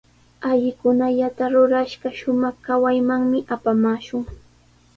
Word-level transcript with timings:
Allikunallata 0.49 1.43
rurashqa, 1.53 2.09
shumaq 2.19 2.55
kawaymanmi 2.65 3.39
apamaashun. 3.55 4.23